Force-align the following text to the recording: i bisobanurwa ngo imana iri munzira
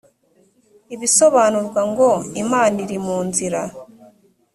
i 0.93 0.95
bisobanurwa 0.99 1.81
ngo 1.91 2.09
imana 2.43 2.75
iri 2.85 2.97
munzira 3.05 3.61